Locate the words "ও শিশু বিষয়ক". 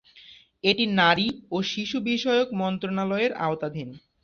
1.51-2.47